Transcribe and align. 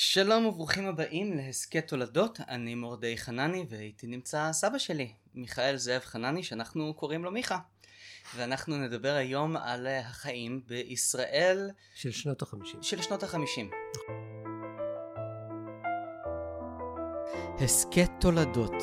שלום 0.00 0.46
וברוכים 0.46 0.86
הבאים 0.86 1.36
להסכת 1.36 1.88
תולדות, 1.88 2.40
אני 2.48 2.74
מורדי 2.74 3.16
חנני 3.16 3.66
ואיתי 3.68 4.06
נמצא 4.06 4.52
סבא 4.52 4.78
שלי, 4.78 5.12
מיכאל 5.34 5.76
זאב 5.76 6.00
חנני 6.00 6.42
שאנחנו 6.42 6.94
קוראים 6.94 7.24
לו 7.24 7.30
מיכה. 7.30 7.58
ואנחנו 8.36 8.76
נדבר 8.76 9.12
היום 9.12 9.56
על 9.56 9.86
החיים 9.86 10.62
בישראל 10.66 11.70
של 11.94 12.10
שנות 12.10 12.42
החמישים. 12.42 12.82
של 12.82 13.02
שנות 13.02 13.22
החמישים. 13.22 13.70
הסכת 17.60 18.10
תולדות 18.20 18.82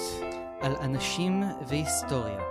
על 0.61 0.75
אנשים 0.75 1.43
והיסטוריה. 1.67 2.41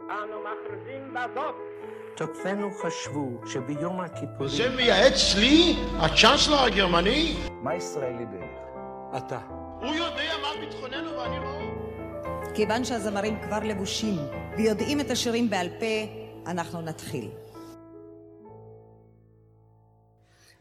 אנו 0.00 0.36
מכריזים 0.40 1.14
בזאת 1.14 1.75
תוקפינו 2.16 2.70
חשבו 2.82 3.40
שביום 3.46 4.00
הכיפורים... 4.00 4.48
זה 4.56 4.76
מייעץ 4.76 5.34
לי, 5.34 5.74
הצ'אנסלר 5.98 6.62
הגרמני? 6.62 7.36
מה 7.62 7.74
ישראלי 7.74 8.26
בעיניך? 8.26 8.58
אתה. 9.16 9.40
הוא 9.80 9.94
יודע 9.94 10.32
מה 10.42 10.48
ביטחוננו 10.66 11.10
ואני 11.18 11.36
לא? 11.36 11.60
כיוון 12.54 12.84
שהזמרים 12.84 13.38
כבר 13.42 13.58
לבושים 13.58 14.14
ויודעים 14.56 15.00
את 15.00 15.10
השירים 15.10 15.50
בעל 15.50 15.68
פה, 15.80 15.86
אנחנו 16.50 16.80
נתחיל. 16.80 17.30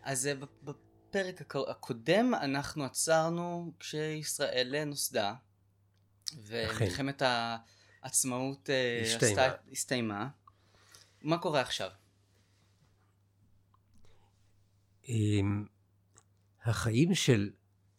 אז 0.04 0.27
אה, 0.27 0.34
בפרק 0.63 1.41
הקו- 1.41 1.70
הקודם 1.70 2.34
אנחנו 2.41 2.84
עצרנו 2.85 3.72
כשישראל 3.80 4.84
נוסדה 4.85 5.34
ומלחמת 6.46 7.22
העצמאות 8.02 8.70
אה, 8.70 9.04
הסתיימה. 9.72 10.27
מה 11.26 11.38
קורה 11.38 11.62
עכשיו? 11.62 11.90
עם 15.04 15.66
החיים 16.64 17.16
של, 17.16 17.52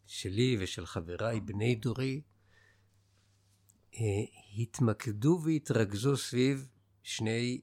שלי 0.05 0.57
ושל 0.59 0.85
חבריי 0.85 1.39
בני 1.41 1.75
דורי 1.75 2.21
אה, 3.95 3.99
התמקדו 4.57 5.41
והתרכזו 5.45 6.17
סביב 6.17 6.69
שני, 7.03 7.61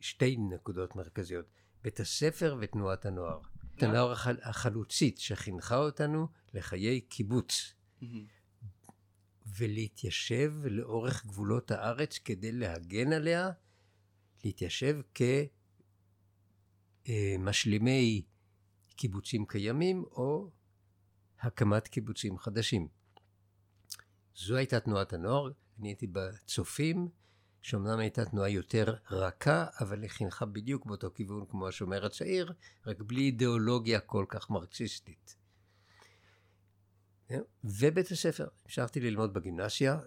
שתי 0.00 0.36
נקודות 0.36 0.96
מרכזיות, 0.96 1.46
בית 1.82 2.00
הספר 2.00 2.56
ותנועת 2.60 3.06
הנוער. 3.06 3.40
את 3.76 3.82
הנוער 3.82 4.12
החל- 4.12 4.40
החלוצית 4.42 5.18
שחינכה 5.18 5.76
אותנו 5.76 6.28
לחיי 6.54 7.00
קיבוץ 7.00 7.74
ולהתיישב 9.58 10.52
לאורך 10.64 11.26
גבולות 11.26 11.70
הארץ 11.70 12.18
כדי 12.18 12.52
להגן 12.52 13.12
עליה, 13.12 13.50
להתיישב 14.44 15.00
כמשלימי 17.04 18.22
קיבוצים 18.96 19.46
קיימים 19.46 20.04
או 20.04 20.50
הקמת 21.40 21.88
קיבוצים 21.88 22.38
חדשים. 22.38 22.88
זו 24.36 24.56
הייתה 24.56 24.80
תנועת 24.80 25.12
הנוער, 25.12 25.50
אני 25.78 25.88
הייתי 25.88 26.06
בצופים, 26.06 27.08
שאומנם 27.62 27.98
הייתה 27.98 28.24
תנועה 28.24 28.50
יותר 28.50 28.94
רכה, 29.10 29.66
אבל 29.80 30.02
היא 30.02 30.10
חינכה 30.10 30.46
בדיוק 30.46 30.86
באותו 30.86 31.10
כיוון 31.14 31.46
כמו 31.50 31.68
השומר 31.68 32.06
הצעיר, 32.06 32.52
רק 32.86 33.00
בלי 33.00 33.20
אידיאולוגיה 33.20 34.00
כל 34.00 34.24
כך 34.28 34.50
מרקסיסטית. 34.50 35.36
ובית 37.64 38.10
הספר, 38.10 38.48
המשכתי 38.64 39.00
ללמוד 39.00 39.34
בגימנסיה, 39.34 39.98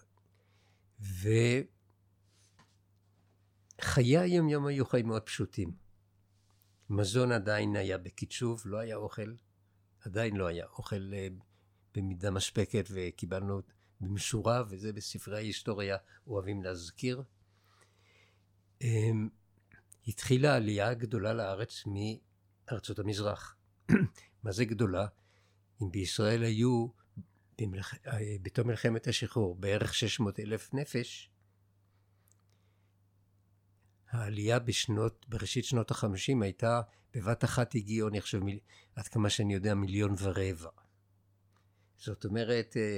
וחיי 3.84 4.18
היום-יום 4.18 4.66
היו 4.66 4.86
חיים 4.86 5.08
מאוד 5.08 5.22
פשוטים. 5.22 5.72
מזון 6.90 7.32
עדיין 7.32 7.76
היה 7.76 7.98
בקיצוב, 7.98 8.62
לא 8.66 8.78
היה 8.78 8.96
אוכל, 8.96 9.34
עדיין 10.00 10.36
לא 10.36 10.48
היה 10.48 10.66
אוכל 10.66 11.14
אה, 11.14 11.28
במידה 11.96 12.32
מספקת, 12.32 12.86
וקיבלנו 12.90 13.62
במשורה, 14.02 14.64
וזה 14.70 14.94
בספרי 14.94 15.36
ההיסטוריה 15.36 15.98
אוהבים 16.28 16.64
להזכיר. 16.64 17.24
אמ, 18.82 19.30
התחילה 20.08 20.54
העלייה 20.54 20.94
גדולה 20.94 21.34
לארץ 21.34 21.84
מארצות 21.86 23.00
המזרח. 23.00 23.56
מה 24.44 24.52
זה 24.52 24.66
גדולה? 24.66 25.08
אם 25.82 25.92
בישראל 25.92 26.44
היו 26.44 26.88
במלח... 27.62 27.94
אה, 28.08 28.36
בתום 28.42 28.68
מלחמת 28.68 29.08
השחרור 29.08 29.56
בערך 29.56 29.94
600 29.94 30.40
אלף 30.40 30.74
נפש, 30.74 31.33
העלייה 34.14 34.60
בשנות, 34.60 35.26
בראשית 35.30 35.66
שנות 35.66 35.92
החמישים 35.92 36.42
הייתה, 36.42 36.82
בבת 37.14 37.44
אחת 37.44 37.76
הגיעו, 37.76 38.08
אני 38.08 38.22
חושב, 38.22 38.40
מיל... 38.40 38.60
עד 38.96 39.08
כמה 39.08 39.30
שאני 39.30 39.54
יודע, 39.54 39.74
מיליון 39.74 40.16
ורבע. 40.20 40.70
זאת 41.98 42.26
אומרת, 42.26 42.78
אה, 42.78 42.98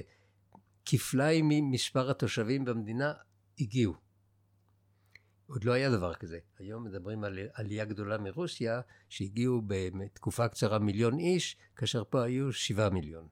כפליים 0.86 1.46
ממספר 1.50 2.12
התושבים 2.12 2.66
במדינה 2.66 3.14
הגיעו. 3.59 3.94
עוד 5.48 5.64
לא 5.64 5.72
היה 5.72 5.90
דבר 5.90 6.14
כזה. 6.14 6.40
היום 6.59 6.84
מדברים 6.84 7.24
על 7.24 7.40
עלייה 7.53 7.86
גדולה 7.86 8.18
מרוסיה, 8.18 8.82
שהגיעו 9.09 9.62
בתקופה 9.68 10.47
קצרה 10.47 10.80
מיליון 10.80 11.20
איש, 11.20 11.58
כאשר 11.76 12.03
פה 12.09 12.24
היו 12.24 12.53
שבעה 12.53 12.90
מיליון. 12.90 13.28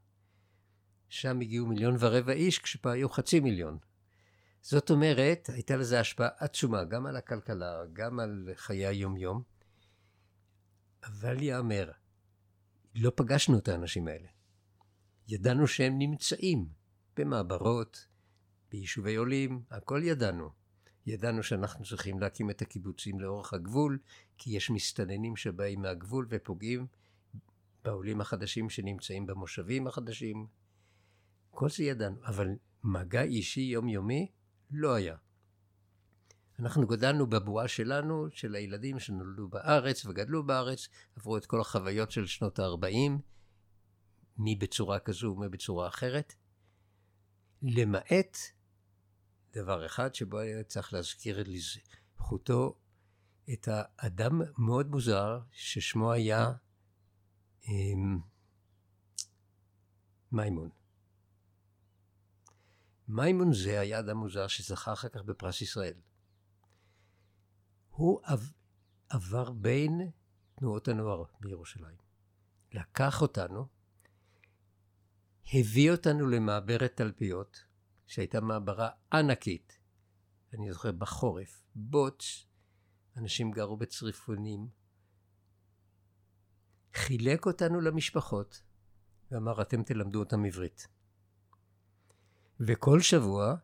שם 1.09 1.39
הגיעו 1.41 1.67
מיליון 1.67 1.95
ורבע 1.99 2.31
איש, 2.31 2.59
כשפה 2.59 2.91
היו 2.91 3.09
חצי 3.09 3.39
מיליון. 3.39 3.77
זאת 4.63 4.89
אומרת, 4.89 5.49
הייתה 5.53 5.75
לזה 5.75 5.99
השפעה 5.99 6.27
עצומה, 6.37 6.83
גם 6.83 7.05
על 7.05 7.15
הכלכלה, 7.15 7.83
גם 7.93 8.19
על 8.19 8.49
חיי 8.55 8.85
היום-יום. 8.85 9.43
אבל 11.03 11.41
יאמר, 11.41 11.91
לא 12.95 13.11
פגשנו 13.15 13.57
את 13.57 13.67
האנשים 13.67 14.07
האלה. 14.07 14.27
ידענו 15.27 15.67
שהם 15.67 15.97
נמצאים 15.97 16.67
במעברות, 17.15 18.07
ביישובי 18.71 19.15
עולים, 19.15 19.63
הכל 19.69 20.01
ידענו. 20.03 20.49
ידענו 21.05 21.43
שאנחנו 21.43 21.85
צריכים 21.85 22.19
להקים 22.19 22.49
את 22.49 22.61
הקיבוצים 22.61 23.19
לאורך 23.19 23.53
הגבול, 23.53 23.99
כי 24.37 24.57
יש 24.57 24.69
מסתננים 24.69 25.35
שבאים 25.35 25.81
מהגבול 25.81 26.27
ופוגעים 26.29 26.87
בעולים 27.83 28.21
החדשים 28.21 28.69
שנמצאים 28.69 29.25
במושבים 29.25 29.87
החדשים. 29.87 30.47
כל 31.51 31.69
זה 31.69 31.83
ידענו, 31.83 32.25
אבל 32.25 32.47
מגע 32.83 33.21
אישי 33.21 33.61
יומיומי 33.61 34.31
לא 34.71 34.93
היה. 34.93 35.15
אנחנו 36.59 36.87
גדלנו 36.87 37.27
בבועה 37.27 37.67
שלנו, 37.67 38.27
של 38.31 38.55
הילדים 38.55 38.99
שנולדו 38.99 39.47
בארץ 39.47 40.05
וגדלו 40.05 40.43
בארץ, 40.45 40.87
עברו 41.15 41.37
את 41.37 41.45
כל 41.45 41.61
החוויות 41.61 42.11
של 42.11 42.25
שנות 42.25 42.59
ה-40, 42.59 43.11
מי 44.37 44.55
בצורה 44.55 44.99
כזו 44.99 45.27
ומי 45.27 45.49
בצורה 45.49 45.87
אחרת, 45.87 46.33
למעט 47.61 48.37
דבר 49.53 49.85
אחד 49.85 50.15
שבו 50.15 50.39
היה 50.39 50.63
צריך 50.63 50.93
להזכיר 50.93 51.43
לזכותו 51.47 52.77
את 53.53 53.67
האדם 53.71 54.41
מאוד 54.57 54.87
מוזר 54.87 55.39
ששמו 55.51 56.11
היה 56.11 56.51
אמ, 57.67 58.19
מימון. 60.31 60.69
מימון 63.07 63.53
זה 63.53 63.79
היה 63.79 63.99
אדם 63.99 64.17
מוזר 64.17 64.47
שזכה 64.47 64.93
אחר 64.93 65.09
כך 65.09 65.21
בפרס 65.21 65.61
ישראל. 65.61 65.93
הוא 67.89 68.19
עב, 68.23 68.51
עבר 69.09 69.51
בין 69.51 70.11
תנועות 70.55 70.87
הנוער 70.87 71.23
בירושלים. 71.39 71.97
לקח 72.71 73.21
אותנו, 73.21 73.67
הביא 75.53 75.91
אותנו 75.91 76.27
למעברת 76.27 76.91
תלפיות, 76.95 77.65
שהייתה 78.07 78.41
מעברה 78.41 78.89
ענקית. 79.13 79.79
אני 80.53 80.73
זוכר 80.73 80.91
בחורף, 80.91 81.63
בוץ, 81.75 82.45
אנשים 83.17 83.51
גרו 83.51 83.77
בצריפונים. 83.77 84.67
חילק 86.93 87.45
אותנו 87.45 87.81
למשפחות 87.81 88.63
ואמר, 89.31 89.61
אתם 89.61 89.83
תלמדו 89.83 90.19
אותם 90.19 90.45
עברית. 90.45 90.87
וכל 92.59 93.01
שבוע 93.01 93.55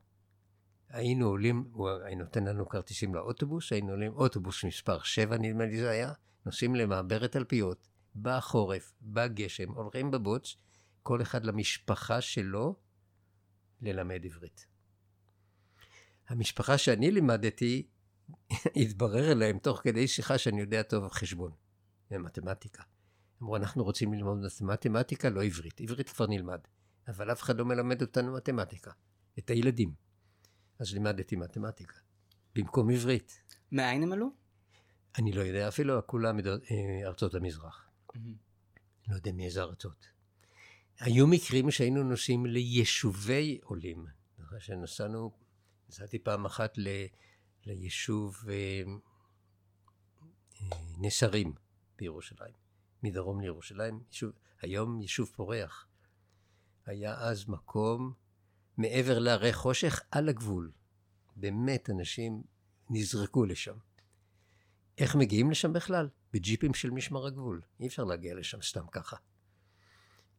היינו 0.89 1.25
עולים, 1.27 1.69
הוא 1.71 1.89
היה 1.89 2.15
נותן 2.15 2.44
לנו 2.44 2.69
כרטיסים 2.69 3.15
לאוטובוס, 3.15 3.71
היינו 3.71 3.91
עולים 3.91 4.13
אוטובוס 4.13 4.63
מספר 4.63 5.01
7 5.03 5.38
נדמה 5.38 5.65
לי 5.65 5.80
זה 5.80 5.89
היה, 5.89 6.13
נוסעים 6.45 6.75
למעברת 6.75 7.31
תלפיות, 7.31 7.88
בחורף, 8.15 8.94
בגשם, 9.01 9.69
הולכים 9.71 10.12
בבוץ, 10.12 10.56
כל 11.03 11.21
אחד 11.21 11.45
למשפחה 11.45 12.21
שלו 12.21 12.75
ללמד 13.81 14.25
עברית. 14.25 14.68
המשפחה 16.27 16.77
שאני 16.77 17.12
לימדתי, 17.12 17.88
התברר 18.81 19.31
אליהם 19.31 19.59
תוך 19.59 19.81
כדי 19.83 20.07
שיחה 20.07 20.38
שאני 20.38 20.62
יודע 20.62 20.83
טוב 20.83 21.07
חשבון 21.07 21.51
ומתמטיקה. 22.12 22.83
אמרו, 23.42 23.56
אנחנו 23.56 23.83
רוצים 23.83 24.13
ללמוד 24.13 24.38
מתמטיקה, 24.62 25.30
לא 25.30 25.44
עברית. 25.44 25.81
עברית 25.81 26.09
כבר 26.09 26.27
נלמד, 26.27 26.59
אבל 27.09 27.31
אף 27.31 27.41
אחד 27.41 27.57
לא 27.57 27.65
מלמד 27.65 28.01
אותנו 28.01 28.33
מתמטיקה, 28.33 28.91
את 29.39 29.50
הילדים. 29.50 29.94
אז 30.79 30.94
לימדתי 30.94 31.35
מתמטיקה, 31.35 31.95
במקום 32.56 32.89
עברית. 32.89 33.41
מאין 33.71 34.03
הם 34.03 34.11
עלו? 34.13 34.29
אני 35.17 35.31
לא 35.31 35.41
יודע 35.41 35.67
אפילו, 35.67 36.07
כולם 36.07 36.38
מד- 36.38 36.47
אה, 36.47 36.59
ארצות 37.07 37.35
המזרח. 37.35 37.89
לא 39.07 39.15
יודע 39.15 39.31
מאיזה 39.31 39.61
ארצות. 39.61 40.07
היו 41.00 41.27
מקרים 41.27 41.71
שהיינו 41.71 42.03
נוסעים 42.03 42.45
ליישובי 42.45 43.59
עולים. 43.63 44.06
אחרי 44.41 44.59
שנסענו, 44.61 45.31
נסעתי 45.89 46.19
פעם 46.19 46.45
אחת 46.45 46.77
ל, 46.77 46.88
ליישוב 47.65 48.44
אה, 48.50 48.53
אה, 50.61 50.77
נסרים 50.97 51.53
בירושלים, 51.97 52.53
מדרום 53.03 53.41
לירושלים, 53.41 54.03
יישוב, 54.07 54.31
היום 54.61 55.01
יישוב 55.01 55.31
פורח. 55.35 55.85
היה 56.89 57.15
אז 57.18 57.50
מקום 57.50 58.13
מעבר 58.77 59.19
להרי 59.19 59.53
חושך 59.53 60.01
על 60.12 60.30
הגבול. 60.30 60.71
באמת 61.36 61.89
אנשים 61.89 62.44
נזרקו 62.89 63.45
לשם. 63.45 63.75
איך 64.97 65.15
מגיעים 65.15 65.51
לשם 65.51 65.74
בכלל? 65.74 66.09
בג'יפים 66.33 66.74
של 66.74 66.89
משמר 66.89 67.27
הגבול. 67.27 67.62
אי 67.80 67.88
אפשר 67.88 68.03
להגיע 68.03 68.36
לשם 68.36 68.62
סתם 68.62 68.88
ככה. 68.91 69.18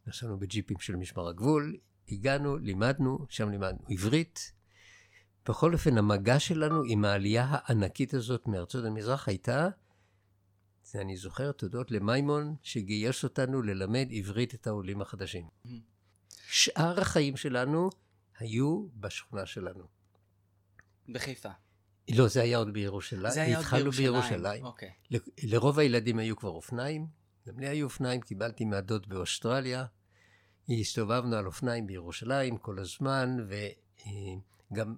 נסענו 0.07 0.39
בג'יפים 0.39 0.79
של 0.79 0.97
משמר 0.97 1.29
הגבול, 1.29 1.77
הגענו, 2.09 2.59
לימדנו, 2.59 3.27
שם 3.29 3.51
לימדנו 3.51 3.79
עברית. 3.89 4.53
בכל 5.49 5.73
אופן, 5.73 5.99
המגע 5.99 6.41
שלנו 6.41 6.83
עם 6.87 7.05
העלייה 7.05 7.47
הענקית 7.51 8.15
הזאת 8.15 8.47
מארצות 8.47 8.85
המזרח 8.85 9.29
הייתה, 9.29 9.69
זה 10.85 11.01
אני 11.01 11.17
זוכר, 11.17 11.53
תודות 11.53 11.91
למימון 11.91 12.57
שגייס 12.63 13.25
אותנו 13.25 13.63
ללמד 13.63 14.09
עברית 14.11 14.55
את 14.55 14.67
העולים 14.67 15.03
החדשים. 15.03 15.49
שאר 16.51 17.01
החיים 17.01 17.37
שלנו 17.37 17.91
היו 18.39 18.87
בשכונה 18.97 19.47
שלנו. 19.47 19.85
בחיפה. 21.09 21.49
לא, 22.11 22.29
זה 22.29 22.43
היה 22.43 22.59
עוד 22.59 22.73
בירושלים. 22.73 23.33
זה 23.33 23.43
היה 23.43 23.57
עוד 23.57 23.65
התחלנו 23.65 23.91
בירושלים. 23.91 24.31
בירושלים. 24.31 24.65
אוקיי. 24.65 24.91
ל- 25.11 25.17
לרוב 25.55 25.79
הילדים 25.79 26.19
היו 26.19 26.37
כבר 26.37 26.49
אופניים, 26.49 27.07
גם 27.49 27.59
לי 27.61 27.69
היו 27.69 27.85
אופניים, 27.85 28.21
קיבלתי 28.21 28.65
מהדוד 28.65 29.09
באוסטרליה. 29.09 29.85
הסתובבנו 30.81 31.37
על 31.37 31.47
אופניים 31.47 31.87
בירושלים 31.87 32.57
כל 32.59 32.79
הזמן, 32.79 33.37
וגם 34.71 34.97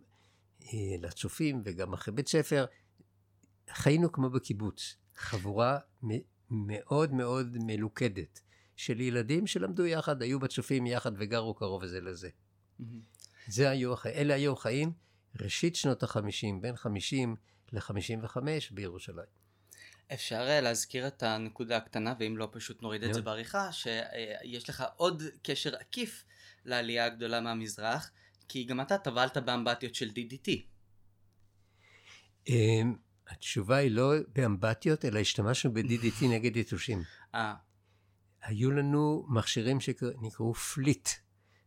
אה, 0.63 0.69
לצופים 1.01 1.63
וגם 1.65 1.93
אחרי 1.93 2.15
בית 2.15 2.29
ספר. 2.29 2.67
חיינו 3.71 4.13
כמו 4.13 4.31
בקיבוץ, 4.31 4.97
חבורה 5.17 5.79
מאוד 6.51 7.13
מאוד 7.13 7.57
מלוכדת 7.61 8.41
של 8.77 9.01
ילדים 9.01 9.47
שלמדו 9.47 9.87
יחד, 9.87 10.23
היו 10.23 10.41
בצופים 10.41 10.87
יחד 10.87 11.13
וגרו 11.17 11.55
קרוב 11.55 11.87
זה 11.87 12.01
לזה. 12.01 12.29
מהמם. 12.79 13.01
זה 13.49 13.71
היו, 13.71 13.95
אלה 14.07 14.35
היו 14.35 14.53
החיים 14.53 14.93
ראשית 15.41 15.77
שנות 15.77 16.03
החמישים, 16.03 16.61
בין 16.61 16.77
חמישים 16.77 17.37
לחמישים 17.73 18.25
וחמש 18.25 18.71
בירושלים. 18.71 19.27
אפשר 20.13 20.49
אה, 20.49 20.61
להזכיר 20.61 21.07
את 21.07 21.23
הנקודה 21.23 21.77
הקטנה, 21.77 22.15
ואם 22.19 22.37
לא 22.37 22.49
פשוט 22.53 22.83
נוריד 22.83 23.05
את. 23.05 23.15
זה 23.15 23.23
בעריכה, 23.23 23.73
שיש 23.73 24.69
לך 24.69 24.85
עוד 24.97 25.23
קשר 25.43 25.77
עקיף 25.77 26.25
לעלייה 26.65 27.05
הגדולה 27.07 27.41
מהמזרח, 27.41 28.11
כי 28.49 28.65
גם 28.65 28.81
אתה 28.81 28.99
טבלת 28.99 29.37
באמבטיות 29.37 29.95
של 29.95 30.09
DDT. 30.09 30.51
אמ, 32.49 32.97
התשובה 33.29 33.77
היא 33.77 33.91
לא 33.91 34.13
באמבטיות, 34.29 35.05
אלא 35.05 35.19
השתמשנו 35.19 35.73
ב-DDT 35.73 36.25
נגד 36.25 36.57
יתושים. 36.57 37.03
אה, 37.35 37.55
היו 38.43 38.71
לנו 38.71 39.27
מכשירים 39.29 39.81
שנקראו 39.81 40.55
פליט. 40.55 41.09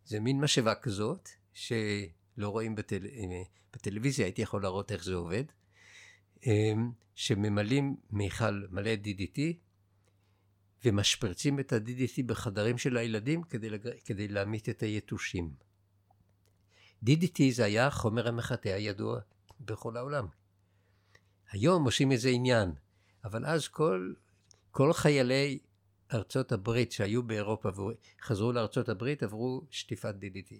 זה 0.05 0.19
מין 0.19 0.41
משאבה 0.41 0.75
כזאת, 0.75 1.29
שלא 1.53 2.49
רואים 2.49 2.75
בטל... 2.75 3.07
בטלוויזיה, 3.73 4.25
הייתי 4.25 4.41
יכול 4.41 4.61
להראות 4.61 4.91
איך 4.91 5.03
זה 5.03 5.13
עובד, 5.13 5.43
אמ, 6.45 6.91
שממלאים 7.15 7.95
מיכל 8.11 8.65
מלא 8.69 8.91
DDT, 9.03 9.39
ומשפרצים 10.85 11.59
את 11.59 11.73
ה-DDT 11.73 12.23
בחדרים 12.25 12.77
של 12.77 12.97
הילדים 12.97 13.43
כדי, 13.43 13.69
לג... 13.69 13.89
כדי 14.05 14.27
להמית 14.27 14.69
את 14.69 14.83
היתושים. 14.83 15.53
DDT 17.05 17.41
זה 17.51 17.65
היה 17.65 17.87
החומר 17.87 18.27
המחטא 18.27 18.69
הידוע 18.69 19.19
בכל 19.59 19.97
העולם. 19.97 20.27
היום 21.51 21.85
עושים 21.85 22.09
מזה 22.09 22.29
עניין, 22.29 22.71
אבל 23.23 23.45
אז 23.45 23.67
כל, 23.67 24.13
כל 24.71 24.93
חיילי 24.93 25.59
ארצות 26.13 26.51
הברית 26.51 26.91
שהיו 26.91 27.23
באירופה 27.23 27.69
וחזרו 27.69 28.51
לארצות 28.51 28.89
הברית 28.89 29.23
עברו 29.23 29.61
שטיפת 29.69 30.15
DDT. 30.21 30.53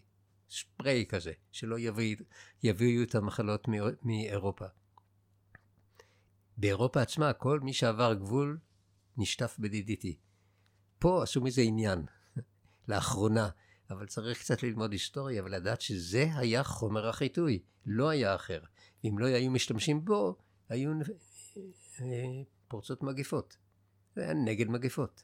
ספרי 0.49 1.05
כזה, 1.09 1.31
שלא 1.51 1.79
יביא, 1.79 2.15
יביאו 2.63 3.03
את 3.03 3.15
המחלות 3.15 3.67
מאיר- 3.67 3.95
מאירופה. 4.03 4.65
באירופה 6.57 7.01
עצמה 7.01 7.33
כל 7.33 7.59
מי 7.59 7.73
שעבר 7.73 8.13
גבול 8.13 8.59
נשטף 9.17 9.55
ב-DDT. 9.59 10.07
פה 10.99 11.23
עשו 11.23 11.41
מזה 11.41 11.61
עניין, 11.61 12.05
לאחרונה, 12.87 13.49
אבל 13.89 14.07
צריך 14.07 14.39
קצת 14.39 14.63
ללמוד 14.63 14.91
היסטוריה 14.91 15.43
ולדעת 15.43 15.81
שזה 15.81 16.27
היה 16.35 16.63
חומר 16.63 17.07
החיטוי, 17.07 17.59
לא 17.85 18.09
היה 18.09 18.35
אחר. 18.35 18.63
אם 19.03 19.19
לא 19.19 19.25
היו 19.25 19.51
משתמשים 19.51 20.05
בו, 20.05 20.37
היו 20.69 20.91
אה, 22.01 22.43
פורצות 22.67 23.03
מגפות. 23.03 23.57
זה 24.15 24.23
היה 24.23 24.33
נגד 24.33 24.67
מגפות. 24.67 25.23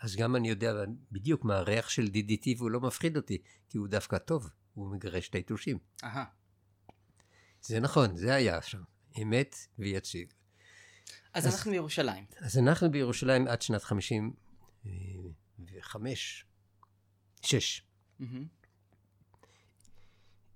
אז 0.00 0.16
גם 0.16 0.36
אני 0.36 0.48
יודע 0.48 0.72
בדיוק 1.12 1.44
מה 1.44 1.56
הריח 1.56 1.88
של 1.88 2.04
DDT 2.14 2.48
והוא 2.58 2.70
לא 2.70 2.80
מפחיד 2.80 3.16
אותי, 3.16 3.38
כי 3.68 3.78
הוא 3.78 3.88
דווקא 3.88 4.18
טוב, 4.18 4.50
הוא 4.74 4.90
מגרש 4.90 5.28
את 5.28 5.34
היתושים. 5.34 5.78
אהה. 6.04 6.24
זה 7.62 7.80
נכון, 7.80 8.16
זה 8.16 8.34
היה 8.34 8.62
שם. 8.62 8.82
אמת 9.22 9.56
ויציב. 9.78 10.28
אז 11.34 11.46
אז- 11.46 11.52
אנחנו 11.54 11.70
בירושלים. 11.70 12.24
אז 12.38 12.58
אנחנו 12.58 12.90
בירושלים 12.90 13.48
עד 13.48 13.62
שנת 13.62 13.82
55, 13.82 16.44
6. 17.42 17.82
מהמם. 18.18 18.46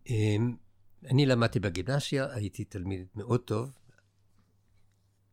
אמ, 0.06 0.56
אני 1.05 1.26
למדתי 1.26 1.61
בגימנסיה, 1.61 2.35
הייתי 2.35 2.64
תלמיד 2.64 3.06
מאוד 3.14 3.40
טוב. 3.40 3.73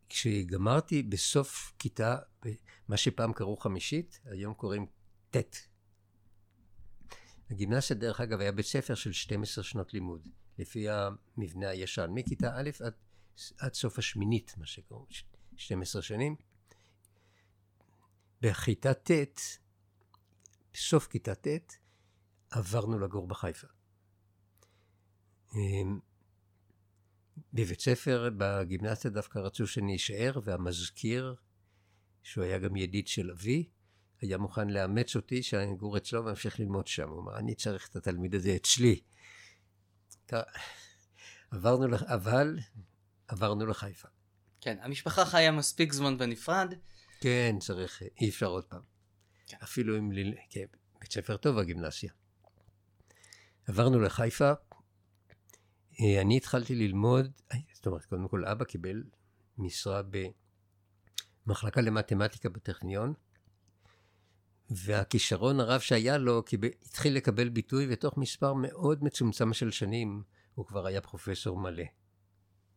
כשגמרתי 0.10 1.04
בסוף 1.04 1.74
כיתה, 1.80 2.18
מה 2.88 2.98
שפעם 2.98 3.34
קראו 3.34 3.58
חמישית, 3.58 4.20
היום 4.26 4.54
קוראים 4.54 4.86
ט'. 5.32 5.68
הגימנסיה, 7.50 7.96
דרך 7.96 8.22
אגב, 8.22 8.40
היה 8.40 8.52
בית 8.52 8.66
ספר 8.66 8.96
של 8.96 9.12
12 9.12 9.64
שנות 9.64 9.94
לימוד, 9.94 10.28
לפי 10.58 10.88
המבנה 10.90 11.70
הישן, 11.70 12.10
מכיתה 12.14 12.52
א' 12.56 12.70
עד, 12.86 12.94
עד 13.58 13.74
סוף 13.74 14.00
השמינית, 14.00 14.54
מה 14.58 14.66
שקראו, 14.66 15.06
ש- 15.10 15.24
12 15.56 16.02
שנים. 16.02 16.36
בכיתה 18.42 18.94
ט', 18.94 19.12
בסוף 20.74 21.08
כיתה 21.08 21.36
ט', 21.36 21.48
עברנו 22.50 23.00
לגור 23.00 23.28
בחיפה. 23.28 23.68
אמ, 25.56 26.00
בבית 27.54 27.80
ספר, 27.82 28.30
בגימנסיה 28.38 29.12
דווקא 29.12 29.40
רצו 29.40 29.68
שאני 29.68 29.96
אשאר, 29.96 30.40
והמזכיר, 30.44 31.36
שהוא 32.26 32.44
היה 32.44 32.60
גם 32.60 32.76
ידיד 32.76 33.08
של 33.08 33.32
אבי, 33.32 33.70
היה 34.22 34.38
מוכן 34.38 34.70
לאמץ 34.70 35.16
אותי, 35.16 35.44
שאני 35.44 35.74
אגור 35.74 35.98
אצלו 35.98 36.26
ואמשיך 36.26 36.60
ללמוד 36.60 36.88
שם. 36.88 37.10
הוא 37.10 37.22
אמר, 37.22 37.38
אני 37.38 37.56
צריך 37.56 37.90
את 37.90 37.96
התלמיד 37.96 38.36
הזה 38.36 38.56
אצלי. 38.56 39.02
עברנו, 41.52 41.88
לח- 41.88 42.04
אבל 42.04 42.60
עברנו 43.28 43.66
לחיפה. 43.66 44.08
כן, 44.62 44.78
המשפחה 44.82 45.26
חיה 45.26 45.52
מספיק 45.52 45.94
זמן 45.94 46.18
בנפרד. 46.18 46.74
כן, 47.22 47.56
צריך, 47.60 48.02
אי 48.22 48.30
אפשר 48.30 48.46
עוד 48.48 48.64
פעם. 48.66 48.82
כן. 49.48 49.58
אפילו 49.64 49.98
אם, 49.98 50.12
כן, 50.50 50.66
בית 51.02 51.12
ספר 51.14 51.38
טוב 51.38 51.58
הגימנסיה. 51.58 52.12
עברנו 53.68 54.00
לחיפה, 54.00 54.52
אה, 56.02 56.22
אני 56.22 56.38
התחלתי 56.38 56.76
ללמוד, 56.76 57.32
זאת 57.74 57.86
אומרת, 57.88 58.06
קודם 58.06 58.28
כל 58.28 58.46
אבא 58.46 58.66
קיבל 58.66 59.04
משרה 59.58 60.02
במחלקה 61.46 61.82
למתמטיקה 61.82 62.50
בטכניון, 62.50 63.14
והכישרון 64.70 65.60
הרב 65.60 65.80
שהיה 65.80 66.18
לו 66.18 66.44
התחיל 66.86 67.16
לקבל 67.16 67.50
ביטוי, 67.50 67.88
ותוך 67.90 68.18
מספר 68.18 68.54
מאוד 68.54 69.04
מצומצם 69.04 69.54
של 69.54 69.72
שנים 69.72 70.24
הוא 70.56 70.66
כבר 70.66 70.86
היה 70.86 71.02
פרופסור 71.02 71.60
מלא. 71.60 71.84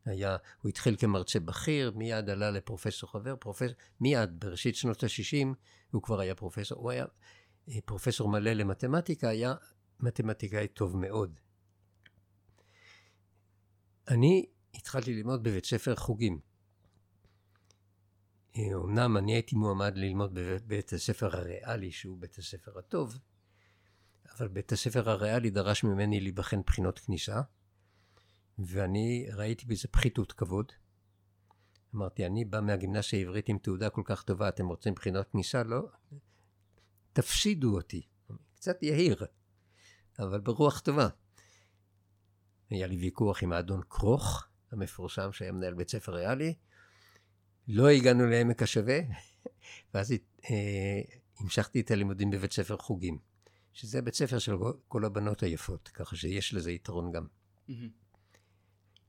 היה, 0.05 0.37
הוא 0.63 0.69
התחיל 0.69 0.97
כמרצה 0.97 1.41
בכיר, 1.41 1.93
מיד 1.97 2.31
עלה 2.31 2.51
לפרופסור 2.51 3.11
חבר, 3.11 3.37
פרופסור, 3.37 3.75
מיד 4.01 4.41
בראשית 4.41 4.77
שנות 4.77 5.03
ה-60 5.03 5.47
הוא 5.91 6.03
כבר 6.03 6.21
היה 6.21 6.35
פרופסור, 6.35 6.79
הוא 6.79 6.91
היה 6.91 7.05
אה, 7.69 7.79
פרופסור 7.85 8.29
מלא 8.29 8.53
למתמטיקה, 8.53 9.29
היה 9.29 9.55
מתמטיקאי 10.01 10.69
טוב 10.69 10.97
מאוד. 10.97 11.41
אני 14.09 14.47
התחלתי 14.75 15.15
ללמוד 15.15 15.43
בבית 15.43 15.65
ספר 15.65 15.97
חוגים. 15.97 16.48
אה, 18.59 18.75
אמנם 18.75 19.17
אני 19.17 19.33
הייתי 19.33 19.57
מועמד 19.57 19.97
ללמוד 19.97 20.31
בבית 20.35 20.93
הספר 20.93 21.37
הריאלי, 21.37 21.93
שהוא 21.93 22.19
בית 22.19 22.39
הספר 22.39 22.79
הטוב, 22.79 23.19
אבל 24.37 24.49
בית 24.49 24.73
הספר 24.73 25.11
הריאלי 25.11 25.51
דרש 25.51 25.85
ממני 25.85 26.21
להיבחן 26.21 26.61
בחינות 26.67 26.99
כניסה, 26.99 27.41
ואני 28.59 29.27
ראיתי 29.33 29.67
בזה 29.67 29.89
פחיתות 29.89 30.33
כבוד, 30.33 30.73
אמרתי, 31.95 32.27
אני 32.27 32.45
בא 32.45 32.61
מהגימנסיה 32.61 33.19
העברית 33.19 33.49
עם 33.49 33.59
תעודה 33.59 33.91
כל 33.91 34.03
כך 34.05 34.23
טובה, 34.23 34.49
אתם 34.49 34.67
רוצים 34.67 34.95
בחינות 34.95 35.29
כניסה? 35.29 35.63
לא. 35.63 35.89
תפסידו 37.13 37.77
אותי. 37.77 38.03
קצת 38.55 38.83
יהיר, 38.83 39.25
אבל 40.19 40.41
ברוח 40.41 40.81
טובה. 40.81 41.09
היה 42.71 42.87
לי 42.87 42.97
ויכוח 42.97 43.43
עם 43.43 43.53
האדון 43.53 43.81
כרוך, 43.91 44.49
המפורסם, 44.71 45.33
שהיה 45.33 45.53
מנהל 45.53 45.75
בית 45.75 45.91
ספר 45.91 46.15
ריאלי. 46.15 46.55
לא 47.69 47.89
הגענו 47.89 48.27
לעמק 48.27 48.63
השווה, 48.63 48.99
ואז 49.95 50.13
אה, 50.51 51.01
המשכתי 51.41 51.81
את 51.81 51.91
הלימודים 51.91 52.31
בבית 52.31 52.53
ספר 52.53 52.77
חוגים, 52.77 53.19
שזה 53.73 54.03
בית 54.03 54.15
ספר 54.15 54.39
של 54.39 54.53
כל 54.89 55.05
הבנות 55.05 55.43
היפות, 55.43 55.89
ככה 55.89 56.17
שיש 56.17 56.55
לזה 56.55 56.73
יתרון 56.73 57.13
גם. 57.13 57.27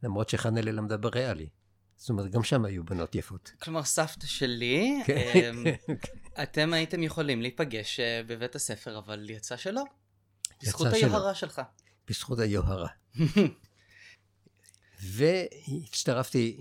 למרות 0.04 0.30
שחנה 0.30 0.62
למדה 0.62 0.98
בריאלי. 0.98 1.50
זאת 1.98 2.10
אומרת, 2.10 2.32
גם 2.32 2.44
שם 2.44 2.66
היו 2.66 2.84
בנות 2.84 3.16
יפות. 3.16 3.52
כלומר, 3.62 3.84
סבתא 3.84 4.28
שלי, 4.28 5.02
כן. 5.06 5.32
אמ, 5.36 5.64
אתם 6.44 6.74
הייתם 6.74 7.04
יכולים 7.04 7.42
להיפגש 7.42 8.00
אה, 8.00 8.22
בבית 8.28 8.56
הספר, 8.56 8.98
אבל 8.98 9.30
יצא 9.30 9.58
שלא. 9.58 9.84
בזכות. 10.64 10.88
היוהרה 10.94 11.36
שלך. 11.36 11.62
בזכות 12.08 12.40
היוהרה. 12.40 12.88
והצטרפתי. 15.04 16.60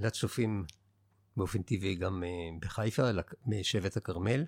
לצופים 0.00 0.64
באופן 1.36 1.62
טבעי 1.62 1.94
גם 1.94 2.22
uh, 2.22 2.60
בחיפה, 2.60 3.02
בשבט 3.46 3.96
הכרמל. 3.96 4.44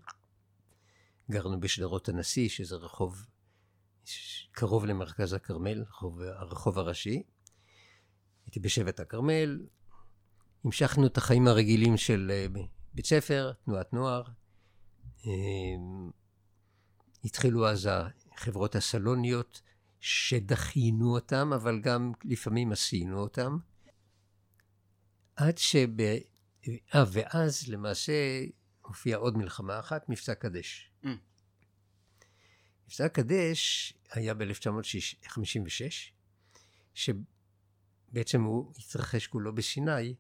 גרנו 1.30 1.60
בשדרות 1.60 2.08
הנשיא, 2.08 2.48
שזה 2.48 2.76
רחוב 2.76 3.26
קרוב 4.52 4.86
למרכז 4.86 5.32
הכרמל, 5.32 5.82
רחוב, 5.82 6.20
הרחוב 6.20 6.78
הראשי. 6.78 7.22
הייתי 8.46 8.60
בשבט 8.60 9.00
הכרמל, 9.00 9.66
המשכנו 10.64 11.06
את 11.06 11.16
החיים 11.16 11.48
הרגילים 11.48 11.96
של 11.96 12.32
uh, 12.54 12.58
בית 12.94 13.06
ספר, 13.06 13.52
תנועת 13.64 13.92
נוער. 13.92 14.22
Uh, 15.20 15.26
התחילו 17.24 17.68
אז 17.68 17.88
החברות 18.36 18.74
הסלוניות, 18.76 19.62
שדחינו 20.00 21.14
אותם, 21.14 21.52
אבל 21.54 21.80
גם 21.80 22.12
לפעמים 22.24 22.72
עשינו 22.72 23.20
אותם. 23.20 23.58
עד 25.36 25.58
שב... 25.58 25.88
אה, 26.94 27.04
ואז 27.12 27.68
למעשה 27.68 28.12
הופיעה 28.82 29.18
עוד 29.18 29.36
מלחמה 29.36 29.78
אחת, 29.78 30.08
מבצע 30.08 30.34
קדש. 30.34 30.90
Mm. 31.04 31.08
מבצע 32.86 33.08
קדש 33.08 33.92
היה 34.10 34.34
ב-1956, 34.34 36.12
שבעצם 36.94 38.42
הוא 38.42 38.72
התרחש 38.78 39.26
כולו 39.26 39.54
בסיני, 39.54 40.14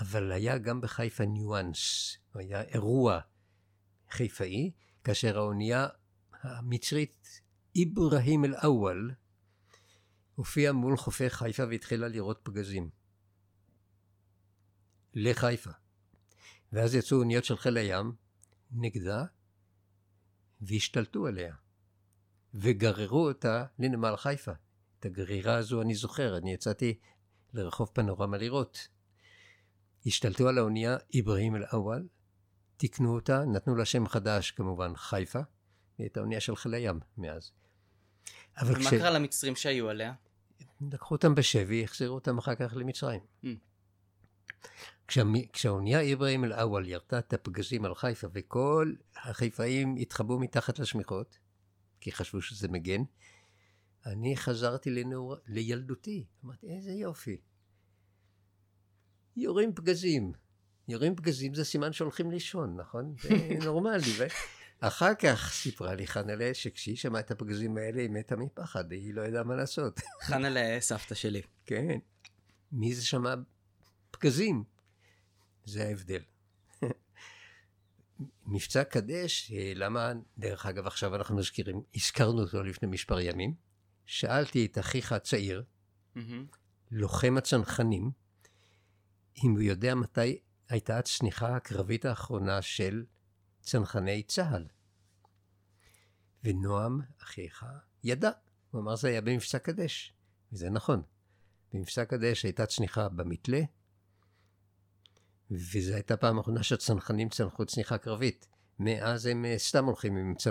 אבל 0.00 0.32
היה 0.32 0.58
גם 0.58 0.80
בחיפה 0.80 1.24
ניואנס. 1.24 2.16
היה 2.34 2.62
אירוע 2.62 3.20
חיפאי, 4.10 4.70
כאשר 5.04 5.38
האונייה 5.38 5.86
המצרית 6.42 7.40
איברהים 7.74 8.44
אל-אוול 8.44 9.14
הופיעה 10.34 10.72
מול 10.72 10.96
חופי 10.96 11.30
חיפה 11.30 11.62
והתחילה 11.70 12.08
לירות 12.08 12.40
פגזים. 12.42 12.90
לחיפה. 15.14 15.70
ואז 16.72 16.94
יצאו 16.94 17.18
אוניות 17.18 17.44
של 17.44 17.56
חיל 17.56 17.76
הים 17.76 18.12
נגדה 18.70 19.24
והשתלטו 20.60 21.26
עליה. 21.26 21.54
וגררו 22.54 23.28
אותה 23.28 23.64
לנמל 23.78 24.16
חיפה. 24.16 24.52
את 24.98 25.06
הגרירה 25.06 25.56
הזו 25.56 25.82
אני 25.82 25.94
זוכר, 25.94 26.36
אני 26.36 26.52
יצאתי 26.52 26.98
לרחוב 27.52 27.90
פנורמה 27.92 28.36
לראות. 28.36 28.88
השתלטו 30.06 30.48
על 30.48 30.58
האונייה 30.58 30.96
איברהים 31.14 31.56
אל-אוול, 31.56 32.08
תיקנו 32.76 33.14
אותה, 33.14 33.44
נתנו 33.44 33.76
לה 33.76 33.84
שם 33.84 34.08
חדש 34.08 34.50
כמובן, 34.50 34.96
חיפה, 34.96 35.38
היא 35.38 36.04
הייתה 36.04 36.20
אונייה 36.20 36.40
של 36.40 36.56
חיל 36.56 36.74
הים 36.74 37.00
מאז. 37.18 37.52
אבל 38.56 38.74
ומה 38.80 38.90
קרה 38.90 39.10
למצרים 39.10 39.56
שהיו 39.56 39.88
עליה? 39.88 40.14
לקחו 40.80 41.14
אותם 41.14 41.34
בשבי, 41.34 41.84
החזירו 41.84 42.14
אותם 42.14 42.38
אחר 42.38 42.54
כך 42.54 42.72
למצרים. 42.76 43.20
Mm. 43.44 43.46
כשהאונייה 45.52 46.00
איברהים 46.00 46.44
אל-אוול 46.44 46.88
ירתה 46.88 47.18
את 47.18 47.32
הפגזים 47.32 47.84
על 47.84 47.94
חיפה 47.94 48.26
וכל 48.32 48.92
החיפאים 49.16 49.96
התחבאו 49.96 50.38
מתחת 50.38 50.78
לשמיכות, 50.78 51.38
כי 52.00 52.12
חשבו 52.12 52.42
שזה 52.42 52.68
מגן, 52.68 53.02
אני 54.06 54.36
חזרתי 54.36 54.90
לנעור... 54.90 55.36
לילדותי. 55.46 56.26
אמרתי, 56.44 56.66
איזה 56.66 56.92
יופי. 56.92 57.36
יורים 59.36 59.74
פגזים. 59.74 60.32
יורים 60.88 61.16
פגזים 61.16 61.54
זה 61.54 61.64
סימן 61.64 61.92
שהולכים 61.92 62.30
לישון, 62.30 62.76
נכון? 62.76 63.14
זה 63.22 63.28
נורמלי. 63.64 64.02
אחר 64.80 65.14
כך 65.14 65.52
סיפרה 65.52 65.94
לי 65.94 66.06
חנלה 66.06 66.54
שכשהיא 66.54 66.96
שמעה 66.96 67.20
את 67.20 67.30
הפגזים 67.30 67.76
האלה 67.76 68.02
היא 68.02 68.10
מתה 68.10 68.36
מפחד, 68.36 68.92
היא 68.92 69.14
לא 69.14 69.22
ידעה 69.22 69.44
מה 69.44 69.54
לעשות. 69.54 70.00
חנה 70.22 70.48
לסבתא 70.50 71.14
שלי. 71.14 71.42
כן. 71.66 71.98
מי 72.72 72.94
זה 72.94 73.06
שמע 73.06 73.34
פגזים? 74.10 74.71
זה 75.64 75.86
ההבדל. 75.86 76.22
מבצע 78.46 78.84
קדש, 78.84 79.52
אה, 79.52 79.72
למה, 79.74 80.12
דרך 80.38 80.66
אגב, 80.66 80.86
עכשיו 80.86 81.14
אנחנו 81.14 81.36
מזכירים, 81.36 81.82
הזכרנו 81.94 82.42
אותו 82.42 82.62
לפני 82.62 82.88
מספר 82.88 83.20
ימים. 83.20 83.54
שאלתי 84.06 84.66
את 84.66 84.78
אחיך 84.78 85.12
הצעיר. 85.12 85.64
לוחם 86.90 87.36
הצנחנים, 87.38 88.10
אם 89.44 89.50
הוא 89.50 89.60
יודע 89.60 89.94
מתי 89.94 90.40
הייתה 90.68 90.98
הצניחה 90.98 91.56
הקרבית 91.56 92.04
האחרונה 92.04 92.62
של 92.62 93.04
צנחני 93.60 94.22
צה"ל. 94.22 94.66
ונועם, 96.44 97.00
אחיך, 97.22 97.66
ידע. 98.04 98.30
הוא 98.70 98.80
אמר 98.80 98.96
זה 98.96 99.08
היה 99.08 99.20
במבצע 99.20 99.58
קדש. 99.58 100.14
וזה 100.52 100.70
נכון. 100.70 101.02
במבצע 101.72 102.04
קדש 102.04 102.42
הייתה 102.42 102.66
צניחה 102.66 103.08
במתלה, 103.08 103.60
וזו 105.52 105.94
הייתה 105.94 106.16
פעם 106.16 106.38
אחרונה 106.38 106.62
שהצנחנים 106.62 107.28
צנחו 107.28 107.64
צניחה 107.66 107.98
קרבית. 107.98 108.46
מאז 108.78 109.26
הם 109.26 109.44
אה, 109.44 109.58
סתם 109.58 109.84
הולכים 109.84 110.16
עם 110.16 110.34
צ... 110.34 110.46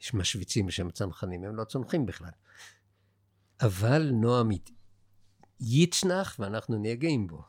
יש 0.00 0.14
משוויצים 0.14 0.66
בשם 0.66 0.90
צנחנים, 0.90 1.44
הם 1.44 1.56
לא 1.56 1.64
צונחים 1.64 2.06
בכלל. 2.06 2.30
אבל 3.60 4.10
נועם 4.12 4.50
יצנח 5.60 6.36
ואנחנו 6.38 6.78
נהיה 6.78 6.94
גאים 6.94 7.26
בו. 7.26 7.42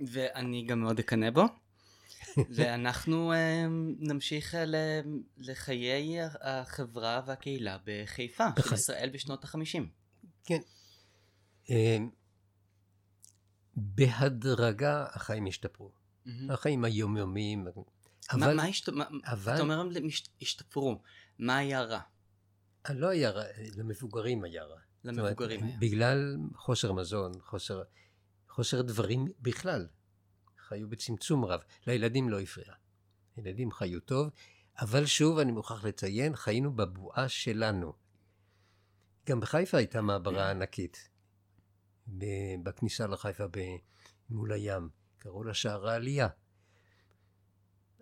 ואני 0.00 0.64
גם 0.64 0.80
מאוד 0.80 0.98
אקנא 0.98 1.30
בו. 1.30 1.44
ואנחנו 2.56 3.32
אמ, 3.34 3.94
נמשיך 3.98 4.54
אה, 4.54 4.64
לחיי 5.38 6.18
החברה 6.40 7.22
והקהילה 7.26 7.78
בחיפה, 7.84 8.46
של. 8.56 8.74
ישראל 8.74 9.10
בשנות 9.12 9.44
החמישים. 9.44 9.88
כן. 10.44 10.60
אה, 13.76 13.82
בהדרגה 13.84 15.06
החיים 15.12 15.46
השתפרו. 15.46 15.92
מהמם. 16.26 16.50
החיים 16.50 16.84
היומיומיים. 16.84 17.64
מה- 17.64 17.70
אבל 18.32 18.56
מה 18.56 18.62
השת- 18.64 18.88
אבל- 19.24 19.54
אתה 19.54 19.62
אומר 19.62 19.80
הם 19.80 19.88
השתפרו, 20.42 21.02
מה 21.38 21.56
היה 21.56 21.82
רע 21.82 22.00
לא 22.90 23.08
היה 23.08 23.30
רע, 23.30 23.44
למבוגרים 23.76 24.44
היה 24.44 24.64
רע. 24.64 24.76
זאת 25.04 25.12
אומרת, 25.12 25.26
למבוגרים 25.26 25.64
היה? 25.64 25.76
בגלל 25.80 26.36
חוסר 26.54 26.92
מזון, 26.92 27.32
חוסר, 27.40 27.82
חוסר 28.48 28.82
דברים 28.82 29.26
בכלל. 29.40 29.86
חיו 30.68 30.88
בצמצום 30.88 31.44
רב. 31.44 31.60
לילדים 31.86 32.28
לא 32.28 32.40
הפריע. 32.40 32.74
ילדים 33.38 33.70
חיו 33.72 34.00
טוב, 34.00 34.30
אבל 34.80 35.06
שוב, 35.06 35.38
אני 35.38 35.52
מוכרח 35.52 35.84
לציין, 35.84 36.36
חיינו 36.36 36.76
בבועה 36.76 37.28
שלנו. 37.28 37.92
גם 39.28 39.40
בחיפה 39.40 39.76
הייתה 39.78 40.00
מעברה 40.02 40.50
ענקית. 40.50 41.08
בכניסה 42.62 43.06
לחיפה 43.06 43.44
מול 44.30 44.52
הים. 44.52 44.88
קראו 45.18 45.44
לה 45.44 45.54
שער 45.54 45.88
העלייה. 45.88 46.28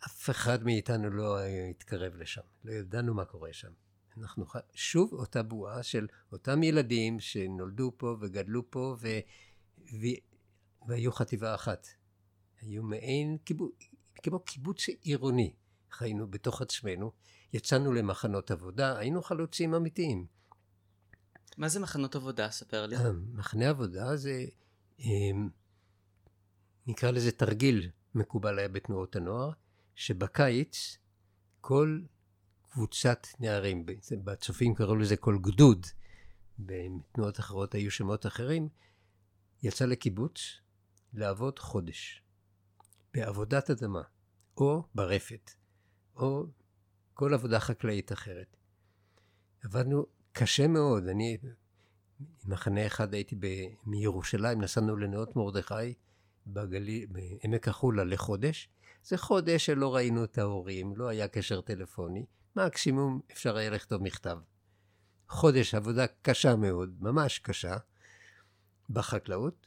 אף 0.07 0.31
אחד 0.31 0.65
מאיתנו 0.65 1.11
לא 1.11 1.39
התקרב 1.71 2.15
לשם. 2.15 2.43
לא 2.65 2.73
ידענו 2.73 3.15
מה 3.15 3.25
קורה 3.25 3.53
שם. 3.53 3.73
אנחנו. 4.19 4.45
שוב 4.75 5.13
אותה 5.13 5.43
בועה 5.43 5.83
של 5.83 6.07
אותם 6.33 6.63
ילדים 6.63 7.21
שנולדו 7.21 7.93
פה 7.97 8.17
וגדלו 8.21 8.71
פה 8.71 8.97
ו... 9.01 9.09
ו... 9.79 10.07
והיו 10.89 11.13
חטיבה 11.13 11.55
אחת. 11.55 11.87
היו 12.61 12.83
מעין 12.83 13.39
קיבוץ, 13.39 13.75
כמו 14.23 14.41
קיבוץ 14.41 14.89
עירוני. 14.89 15.55
חיינו 15.91 16.31
בתוך 16.31 16.63
עצמנו, 16.63 17.13
יצאנו 17.53 17.93
למחנות 17.93 18.51
עבודה, 18.51 18.99
היינו 18.99 19.23
חלוצים 19.23 19.75
אמיתיים. 19.75 20.27
מה 21.57 21.69
זה 21.69 21.81
מחנות 21.81 22.17
עבודה? 22.17 22.51
ספר 22.51 22.87
לי. 22.87 22.97
מחנה 23.33 23.69
עבודה 23.69 24.17
זה, 24.17 24.45
אמ, 24.99 25.49
נקרא 26.87 27.11
לזה 27.11 27.33
תרגיל 27.33 27.91
מקובל 28.15 28.59
היה 28.59 28.69
בתנועות 28.69 29.17
הנוער, 29.17 29.51
שבקיץ 29.95 30.99
כל 31.61 32.01
קבוצת 32.69 33.27
נערים, 33.41 33.87
בצופים 34.25 34.75
קראו 34.75 34.97
לזה 34.97 35.17
כל 35.17 35.39
גדוד, 35.41 35.87
בתנועות 36.59 37.41
אחרות 37.41 37.75
היו 37.75 37.91
שמות 37.91 38.27
אחרים, 38.27 38.69
יצא 39.63 39.85
לקיבוץ 39.85 40.41
לעבוד 41.13 41.59
חודש. 41.59 42.23
בעבודת 43.15 43.71
אדמה, 43.71 44.03
או 44.57 44.83
ברפת, 44.95 45.51
או 46.17 46.47
כל 47.15 47.35
עבודה 47.35 47.61
חקלאית 47.61 48.13
אחרת. 48.13 48.57
עבדנו 49.63 50.07
קשה 50.37 50.67
מאוד. 50.67 51.09
אני, 51.09 51.39
מחנה 52.45 52.87
אחד 52.87 53.15
הייתי 53.15 53.37
ב, 53.37 53.47
מירושלים, 53.87 54.61
נסענו 54.61 54.97
לנאות 54.97 55.37
מרדכי 55.37 55.95
בגליל, 56.47 57.07
בעמק 57.07 57.69
החולה 57.69 58.05
לחודש. 58.05 58.69
זה 59.05 59.17
חודש 59.17 59.67
שלא 59.67 59.95
ראינו 59.95 60.25
את 60.25 60.39
ההורים, 60.39 60.97
לא 60.97 61.09
היה 61.09 61.29
קשר 61.29 61.61
טלפוני, 61.61 62.27
מקסימום 62.57 63.21
אפשר 63.33 63.57
היה 63.57 63.71
לכתוב 63.71 64.03
מכתב. 64.03 64.39
חודש 65.29 65.75
עבודה 65.75 66.07
קשה 66.23 66.57
מאוד, 66.57 66.97
ממש 67.01 67.39
קשה, 67.39 67.77
בחקלאות. 68.91 69.67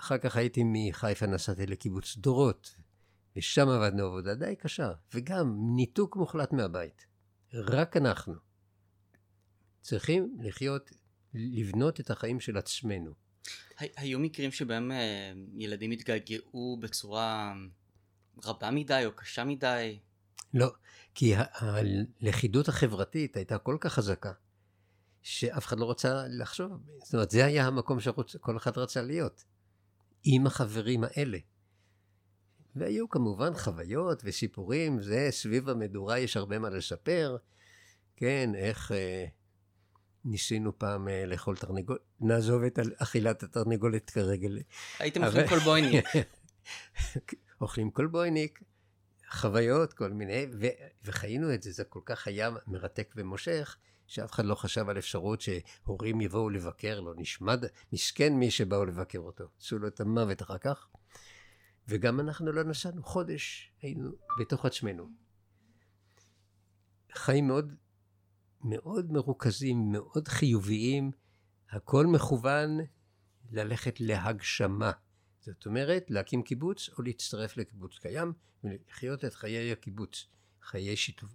אחר 0.00 0.18
כך 0.18 0.36
הייתי 0.36 0.62
מחיפה, 0.64 1.26
נסעתי 1.26 1.66
לקיבוץ 1.66 2.16
דורות, 2.16 2.74
ושם 3.36 3.68
עבדנו 3.68 4.06
עבודה 4.06 4.34
די 4.34 4.56
קשה, 4.56 4.92
וגם 5.14 5.56
ניתוק 5.76 6.16
מוחלט 6.16 6.52
מהבית. 6.52 7.06
רק 7.54 7.96
אנחנו. 7.96 8.49
צריכים 9.82 10.36
לחיות, 10.40 10.90
לבנות 11.34 12.00
את 12.00 12.10
החיים 12.10 12.40
של 12.40 12.56
עצמנו. 12.56 13.12
היו 13.78 14.18
מקרים 14.18 14.50
שבהם 14.50 14.92
אה, 14.92 15.32
ילדים 15.56 15.90
התגעגעו 15.90 16.78
בצורה 16.80 17.54
רבה 18.44 18.70
מדי 18.70 19.02
או 19.06 19.12
קשה 19.12 19.44
מדי? 19.44 19.98
לא, 20.54 20.72
כי 21.14 21.32
הלכידות 21.36 22.68
החברתית 22.68 23.36
הייתה 23.36 23.58
כל 23.58 23.76
כך 23.80 23.92
חזקה, 23.92 24.32
שאף 25.22 25.66
אחד 25.66 25.78
לא 25.78 25.90
רצה 25.90 26.24
לחשוב. 26.28 26.72
זאת 27.04 27.14
אומרת, 27.14 27.30
זה 27.30 27.44
היה 27.44 27.66
המקום 27.66 27.98
שכל 28.00 28.56
אחד 28.56 28.78
רצה 28.78 29.02
להיות. 29.02 29.44
עם 30.24 30.46
החברים 30.46 31.04
האלה. 31.04 31.38
והיו 32.76 33.08
כמובן 33.08 33.54
חוויות 33.54 34.22
וסיפורים, 34.24 35.02
זה 35.02 35.28
סביב 35.30 35.68
המדורה 35.68 36.18
יש 36.18 36.36
הרבה 36.36 36.58
מה 36.58 36.70
לספר, 36.70 37.36
כן, 38.16 38.50
איך 38.54 38.92
אה, 38.92 39.26
ניסינו 40.24 40.78
פעם 40.78 41.08
אה, 41.08 41.26
לאכול 41.26 41.56
תרנגולת, 41.56 42.00
נעזוב 42.20 42.62
את 42.62 42.78
אכילת 42.96 43.42
התרנגולת 43.42 44.10
כרגע. 44.10 44.48
הייתם 44.98 45.24
אוכלים 45.24 45.48
קולבויניק. 45.48 46.04
אוכלים 47.60 47.90
קולבויניק, 47.90 48.62
חוויות, 49.30 49.92
כל 49.92 50.12
מיני, 50.12 50.46
ו, 50.60 50.66
וחיינו 51.04 51.54
את 51.54 51.62
זה, 51.62 51.72
זה 51.72 51.84
כל 51.84 52.00
כך 52.04 52.26
היה 52.26 52.50
מרתק 52.66 53.14
ומושך, 53.16 53.76
שאף 54.06 54.32
אחד 54.32 54.44
לא 54.44 54.54
חשב 54.54 54.88
על 54.88 54.98
אפשרות 54.98 55.40
שהורים 55.40 56.20
יבואו 56.20 56.50
לבקר 56.50 57.00
לו, 57.00 57.14
נשמד, 57.14 57.64
מסכן 57.92 58.32
מי 58.32 58.50
שבאו 58.50 58.84
לבקר 58.84 59.18
אותו, 59.18 59.44
עשו 59.60 59.78
לו 59.78 59.88
את 59.88 60.00
המוות 60.00 60.42
אחר 60.42 60.58
כך. 60.58 60.88
וגם 61.88 62.20
אנחנו 62.20 62.52
לא 62.52 62.62
נסענו, 62.62 63.02
חודש 63.02 63.72
היינו 63.82 64.10
בתוך 64.38 64.64
עצמנו. 64.64 65.08
חיים 67.12 67.46
מאוד, 67.46 67.74
מאוד 68.64 69.12
מרוכזים, 69.12 69.92
מאוד 69.92 70.28
חיוביים, 70.28 71.10
הכל 71.70 72.06
מכוון 72.06 72.78
ללכת 73.50 74.00
להגשמה. 74.00 74.92
זאת 75.40 75.66
אומרת, 75.66 76.04
להקים 76.08 76.42
קיבוץ 76.42 76.90
או 76.98 77.02
להצטרף 77.02 77.56
לקיבוץ 77.56 77.98
קיים 77.98 78.32
ולחיות 78.64 79.24
את 79.24 79.34
חיי 79.34 79.72
הקיבוץ. 79.72 80.26
חיי 80.62 80.96
שיתוף, 80.96 81.34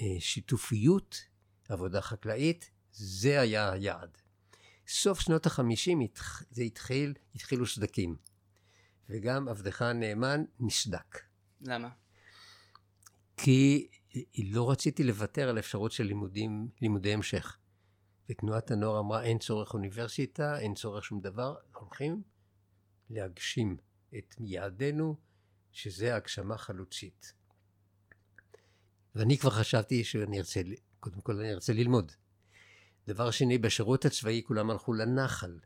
אה, 0.00 0.16
שיתופיות, 0.20 1.16
עבודה 1.68 2.00
חקלאית, 2.00 2.70
זה 2.92 3.40
היה 3.40 3.72
היעד. 3.72 4.18
סוף 4.88 5.20
שנות 5.20 5.46
החמישים 5.46 6.00
זה 6.50 6.62
התחיל, 6.62 7.14
התחילו 7.34 7.66
סדקים. 7.66 8.16
וגם 9.08 9.48
עבדך 9.48 9.82
הנאמן 9.82 10.44
נסדק. 10.60 11.18
למה? 11.60 11.88
כי 13.36 13.88
לא 14.44 14.70
רציתי 14.70 15.04
לוותר 15.04 15.48
על 15.48 15.58
אפשרות 15.58 15.92
של 15.92 16.04
לימודים, 16.04 16.68
לימודי 16.82 17.12
המשך. 17.12 17.58
ותנועת 18.30 18.70
הנוער 18.70 19.00
אמרה 19.00 19.22
אין 19.22 19.38
צורך 19.38 19.74
אוניברסיטה, 19.74 20.58
אין 20.58 20.74
צורך 20.74 21.04
שום 21.04 21.20
דבר, 21.20 21.54
הולכים 21.74 22.22
להגשים 23.10 23.76
את 24.18 24.34
יעדינו, 24.40 25.16
שזה 25.72 26.16
הגשמה 26.16 26.58
חלוצית. 26.58 27.32
ואני 29.14 29.38
כבר 29.38 29.50
חשבתי 29.50 30.04
שאני 30.04 30.38
ארצה, 30.38 30.60
קודם 31.00 31.20
כל 31.20 31.40
אני 31.40 31.52
ארצה 31.52 31.72
ללמוד. 31.72 32.12
דבר 33.06 33.30
שני, 33.30 33.58
בשירות 33.58 34.04
הצבאי 34.04 34.42
כולם 34.46 34.70
הלכו 34.70 34.92
לנחל. 34.92 35.58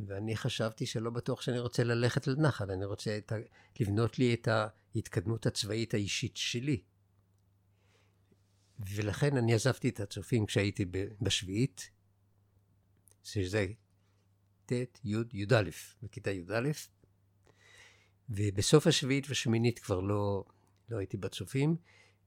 ואני 0.00 0.36
חשבתי 0.36 0.86
שלא 0.86 1.10
בטוח 1.10 1.40
שאני 1.40 1.58
רוצה 1.58 1.84
ללכת 1.84 2.26
לנחל, 2.26 2.70
אני 2.70 2.84
רוצה 2.84 3.18
ה... 3.32 3.34
לבנות 3.80 4.18
לי 4.18 4.34
את 4.34 4.48
ההתקדמות 4.48 5.46
הצבאית 5.46 5.94
האישית 5.94 6.36
שלי. 6.36 6.82
ולכן 8.78 9.36
אני 9.36 9.54
עזבתי 9.54 9.88
את 9.88 10.00
הצופים 10.00 10.46
כשהייתי 10.46 10.84
בשביעית, 11.20 11.90
שזה 13.24 13.66
ט', 14.66 14.72
י', 15.04 15.16
י"א, 15.32 15.70
בכיתה 16.02 16.30
י"א, 16.30 16.70
ובסוף 18.28 18.86
השביעית 18.86 19.28
והשמינית 19.28 19.78
כבר 19.78 20.00
לא, 20.00 20.44
לא 20.88 20.98
הייתי 20.98 21.16
בצופים, 21.16 21.76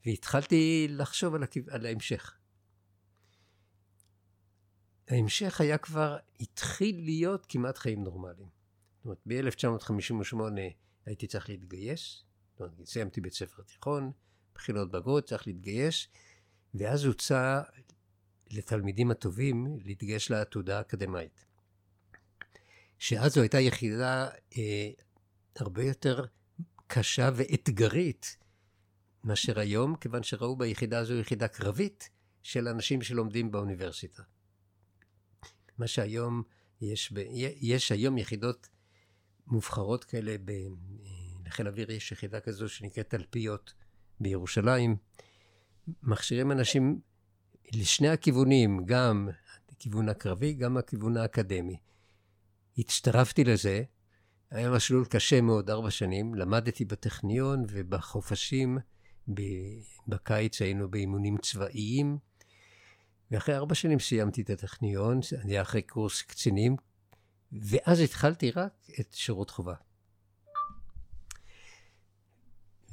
והתחלתי 0.06 0.88
לחשוב 0.90 1.36
על, 1.36 1.44
הכ... 1.44 1.58
על 1.70 1.86
ההמשך. 1.86 2.38
ההמשך 5.08 5.62
היה 5.62 5.78
כבר, 5.78 6.18
התחיל 6.40 7.04
להיות 7.04 7.46
כמעט 7.50 7.78
חיים 7.78 8.04
נורמליים. 8.04 8.50
זאת 8.98 9.06
אומרת, 9.06 9.20
ב-1958 9.26 10.36
הייתי 11.06 11.28
צריך 11.28 11.50
להתגייס, 11.50 12.24
זאת 12.52 12.60
אומרת, 12.60 12.88
סיימתי 12.88 13.22
בית 13.22 13.34
ספר 13.34 13.64
תיכון, 13.64 14.12
בחינות 14.56 14.92
בגרות, 14.92 15.26
צריך 15.26 15.48
להתגייס, 15.48 16.08
ואז 16.74 17.06
הוצע 17.06 17.62
לתלמידים 18.52 19.12
הטובים 19.12 19.78
להתגייס 19.86 20.30
לעתודה 20.30 20.78
האקדמאית. 20.78 21.46
שאז 23.00 23.34
זו 23.34 23.42
הייתה 23.42 23.60
יחידה 23.60 24.30
אה, 24.58 24.90
הרבה 25.56 25.84
יותר 25.84 26.26
קשה 26.88 27.30
ואתגרית 27.36 28.38
מאשר 29.24 29.60
היום, 29.60 29.96
כיוון 29.96 30.24
שראו 30.24 30.56
ביחידה 30.56 31.00
הזו 31.00 31.14
יחידה 31.14 31.48
קרבית 31.48 32.10
של 32.42 32.68
אנשים 32.68 33.02
שלומדים 33.02 33.52
באוניברסיטה. 33.52 34.24
מה 35.78 35.88
שהיום 35.88 36.44
יש, 36.82 37.12
ב, 37.12 37.18
יש 37.62 37.92
היום 37.92 38.18
יחידות 38.18 38.70
מובחרות 39.48 40.04
כאלה, 40.04 40.36
בחיל 41.44 41.68
האוויר 41.68 41.92
יש 41.92 42.12
יחידה 42.12 42.40
כזו 42.40 42.70
שנקראת 42.70 43.10
תלפיות 43.10 43.74
בירושלים, 44.20 44.96
מכשירים 46.04 46.52
אנשים 46.52 47.00
לשני 47.74 48.10
הכיוונים, 48.10 48.86
גם 48.86 49.30
הכיוון 49.72 50.10
הקרבי, 50.10 50.54
גם 50.54 50.78
הכיוון 50.78 51.18
האקדמי. 51.18 51.78
הצטרפתי 52.78 53.44
לזה, 53.44 53.84
היה 54.52 54.72
מסלול 54.72 55.06
קשה 55.06 55.42
מאוד, 55.42 55.70
ארבע 55.70 55.92
שנים, 55.92 56.36
למדתי 56.36 56.86
בטכניון 56.86 57.66
ובחופשים, 57.70 58.78
בקיץ 60.08 60.62
היינו 60.62 60.90
באימונים 60.92 61.38
צבאיים, 61.38 62.18
ואחרי 63.32 63.56
ארבע 63.56 63.76
שנים 63.76 64.00
סיימתי 64.00 64.42
את 64.42 64.50
הטכניון, 64.50 65.22
זה 65.22 65.38
היה 65.44 65.62
אחרי 65.62 65.82
קורס 65.82 66.22
קצינים, 66.22 66.76
ואז 67.52 68.00
התחלתי 68.00 68.52
רק 68.52 68.74
את 69.00 69.14
שירות 69.14 69.50
חובה. 69.50 69.74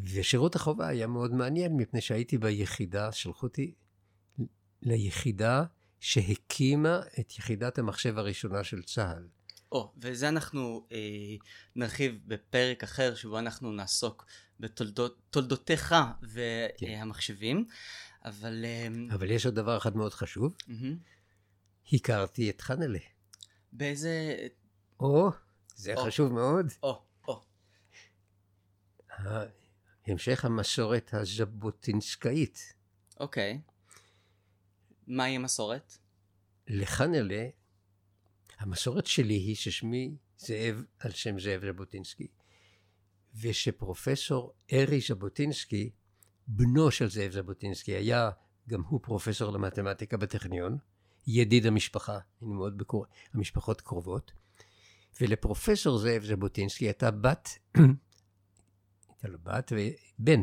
ושירות 0.01 0.57
החובה 0.57 0.89
היה 0.89 1.07
מאוד 1.07 1.35
מעניין, 1.35 1.77
מפני 1.77 2.01
שהייתי 2.01 2.39
ביחידה, 2.39 3.13
שלחו 3.13 3.47
אותי 3.47 3.75
ליחידה 4.83 5.65
שהקימה 6.01 7.01
את 7.21 7.39
יחידת 7.39 7.79
המחשב 7.79 8.19
הראשונה 8.19 8.65
של 8.65 8.83
צה"ל. 8.83 9.29
או, 9.73 9.93
oh, 9.95 9.99
וזה 10.03 10.29
אנחנו 10.29 10.87
אה, 10.93 10.99
נרחיב 11.77 12.19
בפרק 12.27 12.83
אחר, 12.83 13.15
שבו 13.15 13.39
אנחנו 13.39 13.73
נעסוק 13.73 14.27
בתולדותיך 14.61 15.95
והמחשבים. 16.23 17.65
כן. 17.65 18.29
אבל... 18.29 18.65
אמ, 18.65 19.09
אבל 19.11 19.31
יש 19.31 19.47
עוד 19.47 19.55
דבר 19.55 19.77
אחד 19.77 19.97
מאוד 19.97 20.15
חשוב. 20.15 20.55
הכרתי 21.93 22.51
את 22.51 22.61
חנלה. 22.61 22.99
באיזה... 23.73 24.37
או, 25.01 25.31
זה 25.75 25.95
או. 25.95 26.05
חשוב 26.05 26.33
מאוד. 26.33 26.67
או, 26.83 27.03
או. 27.29 27.43
המשך 30.07 30.45
המסורת 30.45 31.15
הז'בוטינסקאית. 31.15 32.75
אוקיי. 33.21 33.61
מהי 35.07 35.37
המסורת? 35.37 35.99
לחנלה, 36.69 37.49
המסורת 38.59 39.07
שלי 39.07 39.35
היא 39.35 39.57
ששמי 39.57 40.17
זאב 40.39 40.85
על 40.99 41.11
שם 41.11 41.39
זאב 41.39 41.61
ז'בוטינסקי, 41.67 42.27
ושפרופסור 43.35 44.53
ארי 44.73 45.01
ז'בוטינסקי 45.01 45.91
בנו 46.47 46.91
של 46.91 47.11
זאב 47.11 47.31
ז'בוטינסקי 47.33 47.93
היה 47.93 48.31
גם 48.69 48.83
הוא 48.89 49.01
פרופסור 49.03 49.53
למתמטיקה 49.53 50.17
בטכניון, 50.17 50.79
ידיד 51.27 51.67
המשפחה, 51.67 52.19
היינו 52.41 52.55
מאוד 52.55 52.79
בקור... 52.79 53.07
המשפחות 53.35 53.81
קרובות, 53.81 54.33
ולפרופסור 55.21 55.99
זאב 55.99 56.25
ז'בוטינסקי 56.25 56.85
הייתה 56.85 57.11
בת 57.11 57.59
הייתה 59.17 59.29
לו 59.29 59.39
בת 59.39 59.73
ובן. 59.73 60.41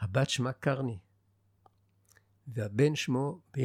הבת 0.00 0.30
שמה 0.30 0.52
קרני, 0.52 0.98
והבן 2.46 2.96
שמו 2.96 3.40
ב, 3.56 3.60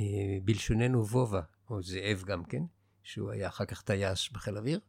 אה, 0.00 0.38
בלשוננו 0.44 1.06
וובה, 1.06 1.40
או 1.70 1.82
זאב 1.82 2.22
גם 2.26 2.44
כן, 2.44 2.62
שהוא 3.02 3.30
היה 3.30 3.48
אחר 3.48 3.64
כך 3.64 3.82
טייס 3.82 4.28
בחיל 4.32 4.58
אוויר. 4.58 4.80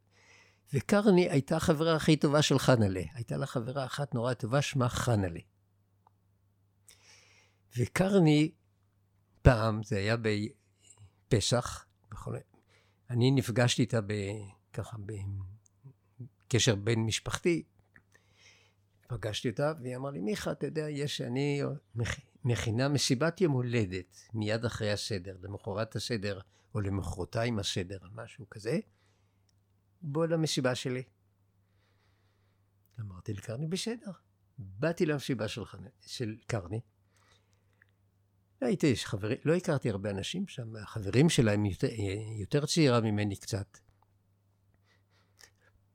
וקרני 0.74 1.30
הייתה 1.30 1.58
החברה 1.58 1.96
הכי 1.96 2.18
טובה 2.18 2.42
של 2.42 2.60
חנלה. 2.60 3.02
הייתה 3.14 3.38
לה 3.38 3.46
חברה 3.46 3.86
אחת 3.86 4.14
נורא 4.14 4.34
טובה, 4.34 4.62
שמה 4.62 4.90
חנלה. 4.90 5.40
וקרני, 7.78 8.52
פעם, 9.42 9.84
זה 9.84 9.98
היה 9.98 10.16
בפסח, 11.28 11.86
בכל... 12.12 12.36
אני 13.10 13.32
נפגשתי 13.32 13.82
איתה 13.82 14.02
ב... 14.02 14.14
ככה 14.74 14.98
בקשר 16.48 16.76
בין 16.76 17.06
משפחתי. 17.06 17.64
פגשתי 19.10 19.50
אותה, 19.50 19.74
והיא 19.82 19.96
אמרה 19.96 20.12
לי, 20.12 20.20
מיכה, 20.20 20.52
אתה 20.52 20.66
יודע, 20.66 20.90
יש, 20.90 21.22
אני 21.22 21.62
מכינה 22.44 22.90
מסיבת 22.90 23.42
יום 23.42 23.54
הולדת 23.54 24.18
מיד 24.34 24.66
אחרי 24.66 24.92
הסדר, 24.92 25.38
למחרת 25.42 25.96
הסדר, 25.96 26.40
או 26.76 26.82
למחרתיים 26.82 27.60
הסדר, 27.60 27.98
משהו 28.16 28.50
כזה. 28.50 28.80
בוא 30.02 30.26
למסיבה 30.26 30.76
שלי. 30.76 31.04
אמרתי 33.00 33.34
לקרני, 33.34 33.68
בסדר. 33.68 34.12
באתי 34.58 35.06
למסיבה 35.06 35.48
של, 35.48 35.62
של 36.06 36.38
קרני. 36.48 36.82
הייתי 38.62 38.96
חברים, 38.96 39.38
לא 39.46 39.56
הכרתי 39.56 39.90
הרבה 39.90 40.10
אנשים 40.10 40.48
שם, 40.48 40.76
החברים 40.76 41.30
שלהם 41.30 41.66
יותר, 41.66 41.88
יותר 42.40 42.66
צעירה 42.66 43.02
ממני 43.02 43.36
קצת. 43.36 43.78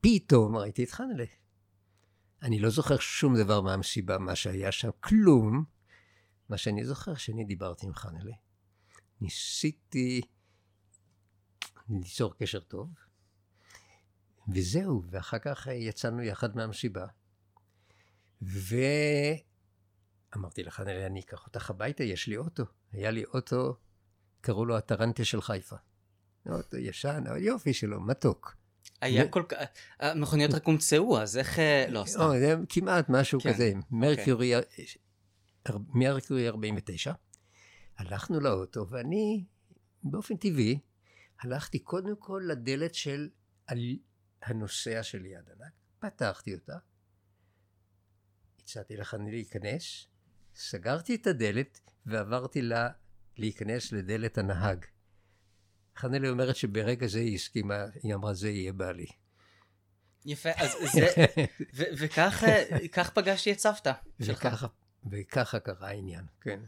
פתאום 0.00 0.56
ראיתי 0.56 0.84
את 0.84 0.90
חנלה. 0.90 1.43
אני 2.44 2.58
לא 2.58 2.70
זוכר 2.70 2.98
שום 2.98 3.36
דבר 3.36 3.60
מהמסיבה, 3.60 4.18
מה 4.18 4.36
שהיה 4.36 4.72
שם, 4.72 4.90
כלום. 5.00 5.64
מה 6.48 6.56
שאני 6.56 6.84
זוכר, 6.84 7.14
שאני 7.14 7.44
דיברתי 7.44 7.86
עם 7.86 7.94
חנלה. 7.94 8.34
ניסיתי 9.20 10.20
ליצור 11.88 12.34
קשר 12.34 12.60
טוב, 12.60 12.88
וזהו, 14.54 15.02
ואחר 15.10 15.38
כך 15.38 15.66
יצאנו 15.66 16.22
יחד 16.22 16.56
מהמסיבה. 16.56 17.06
ואמרתי 18.42 19.42
לחנלה, 20.62 21.06
אני 21.06 21.20
אקח 21.20 21.46
אותך 21.46 21.70
הביתה, 21.70 22.04
יש 22.04 22.26
לי 22.26 22.36
אוטו. 22.36 22.64
היה 22.92 23.10
לי 23.10 23.24
אוטו, 23.24 23.76
קראו 24.40 24.64
לו 24.64 24.76
הטרנטה 24.76 25.24
של 25.24 25.40
חיפה. 25.40 25.76
אוטו 26.46 26.76
ישן, 26.76 27.24
יופי 27.38 27.74
שלו, 27.74 28.00
מתוק. 28.00 28.56
היה 29.04 29.28
כל 29.28 29.42
כך, 29.48 29.58
המכוניות 30.00 30.54
רק 30.54 30.66
הומצאו, 30.66 31.20
אז 31.20 31.38
איך, 31.38 31.58
אה, 31.58 31.86
לא, 31.88 32.04
סתם. 32.06 32.30
זה 32.38 32.54
כמעט 32.68 33.08
משהו 33.08 33.40
כן. 33.40 33.52
כזה, 33.52 33.72
מרקיורי, 33.90 34.52
מרקיורי 35.94 36.48
49. 36.48 37.12
הלכנו 37.96 38.40
לאוטו, 38.40 38.86
ואני, 38.90 39.44
באופן 40.02 40.36
טבעי, 40.36 40.78
הלכתי 41.40 41.78
קודם 41.78 42.16
כל 42.18 42.42
לדלת 42.46 42.94
של 42.94 43.28
הנוסע 44.42 45.02
של 45.02 45.26
יד 45.26 45.44
ענק, 45.56 45.72
פתחתי 45.98 46.54
אותה, 46.54 46.76
הצעתי 48.62 48.96
לחני 48.96 49.30
להיכנס, 49.30 50.06
סגרתי 50.54 51.14
את 51.14 51.26
הדלת 51.26 51.80
ועברתי 52.06 52.62
לה 52.62 52.88
להיכנס 53.36 53.92
לדלת 53.92 54.38
הנהג. 54.38 54.84
חנלי 55.96 56.28
אומרת 56.28 56.56
שברגע 56.56 57.06
זה 57.06 57.18
היא 57.18 57.34
הסכימה, 57.34 57.84
היא 58.02 58.14
אמרה 58.14 58.34
זה 58.34 58.50
יהיה 58.50 58.72
בעלי. 58.72 59.06
יפה, 60.24 60.50
אז 60.56 60.70
זה, 60.92 61.06
וכך 62.82 63.10
פגשתי 63.14 63.52
את 63.52 63.58
סבתא 63.58 63.92
שלך. 64.22 64.66
וככה 65.10 65.58
קרה 65.58 65.88
העניין, 65.88 66.24
כן. 66.40 66.60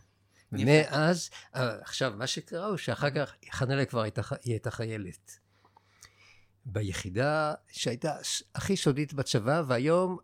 ומאז, 0.53 1.31
אה, 1.55 1.81
עכשיו, 1.81 2.13
מה 2.17 2.27
שקרה 2.27 2.67
הוא 2.67 2.77
שאחר 2.77 3.11
כך 3.11 3.35
חנלה 3.51 3.85
כבר 3.85 4.01
הייתה, 4.01 4.23
היא 4.45 4.53
הייתה 4.53 4.71
חיילת. 4.71 5.39
ביחידה 6.65 7.55
שהייתה 7.69 8.17
הכי 8.55 8.77
סודית 8.77 9.15
בצבא, 9.15 9.63
והיום 9.67 10.19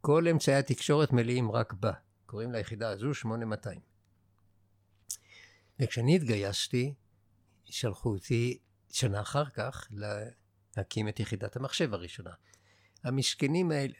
כל 0.00 0.28
אמצעי 0.28 0.54
התקשורת 0.54 1.12
מלאים 1.12 1.50
רק 1.50 1.72
בה. 1.72 1.92
קוראים 2.26 2.52
ליחידה 2.52 2.90
הזו 2.90 3.14
8200. 3.14 3.80
וכשאני 5.80 6.16
התגייסתי, 6.16 6.94
שלחו 7.70 8.08
אותי 8.08 8.58
שנה 8.90 9.20
אחר 9.20 9.44
כך 9.44 9.88
להקים 10.76 11.08
את 11.08 11.20
יחידת 11.20 11.56
המחשב 11.56 11.94
הראשונה. 11.94 12.30
המסכנים 13.04 13.70
האלה, 13.70 13.94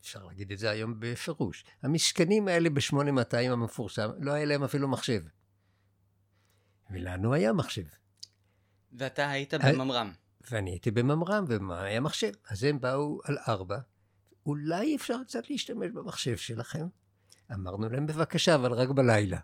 אפשר 0.00 0.24
להגיד 0.24 0.52
את 0.52 0.58
זה 0.58 0.70
היום 0.70 0.94
בפירוש, 0.98 1.64
המסכנים 1.82 2.48
האלה 2.48 2.70
ב-8200 2.70 3.52
המפורסם, 3.52 4.10
לא 4.18 4.32
היה 4.32 4.44
להם 4.44 4.64
אפילו 4.64 4.88
מחשב. 4.88 5.20
ולנו 6.90 7.34
היה 7.34 7.52
מחשב. 7.52 7.86
ואתה 8.92 9.30
היית 9.30 9.54
בממר"ם. 9.54 10.12
ואני 10.50 10.70
הייתי 10.70 10.90
בממר"ם, 10.90 11.44
ומה 11.48 11.82
היה 11.82 12.00
מחשב? 12.00 12.32
אז 12.48 12.64
הם 12.64 12.80
באו 12.80 13.20
על 13.24 13.38
ארבע, 13.48 13.78
אולי 14.46 14.96
אפשר 14.96 15.16
קצת 15.26 15.50
להשתמש 15.50 15.90
במחשב 15.90 16.36
שלכם? 16.36 16.86
אמרנו 17.54 17.88
להם 17.88 18.06
בבקשה, 18.06 18.54
אבל 18.54 18.72
רק 18.72 18.88
בלילה. 18.88 19.38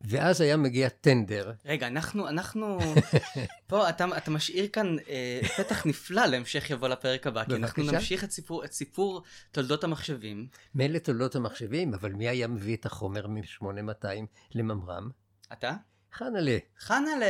ואז 0.00 0.40
היה 0.40 0.56
מגיע 0.56 0.88
טנדר. 0.88 1.52
רגע, 1.64 1.86
אנחנו, 1.86 2.28
אנחנו, 2.28 2.78
פה 3.66 3.88
אתה, 3.88 4.06
אתה 4.16 4.30
משאיר 4.30 4.68
כאן 4.68 4.96
אה, 5.08 5.40
פתח 5.56 5.86
נפלא 5.86 6.26
להמשך 6.26 6.70
יבוא 6.70 6.88
לפרק 6.88 7.26
הבא, 7.26 7.44
כי 7.44 7.54
אנחנו 7.54 7.82
נמשיך 7.82 8.24
את 8.24 8.30
סיפור, 8.30 8.64
את 8.64 8.72
סיפור 8.72 9.22
תולדות 9.50 9.84
המחשבים. 9.84 10.46
מילא 10.74 10.98
תולדות 10.98 11.36
המחשבים, 11.36 11.94
אבל 11.94 12.12
מי 12.12 12.28
היה 12.28 12.48
מביא 12.48 12.76
את 12.76 12.86
החומר 12.86 13.26
מ-8200 13.26 14.06
לממר"ם? 14.54 15.10
אתה? 15.52 15.72
חנלה. 16.12 16.58
חנלה! 16.78 17.26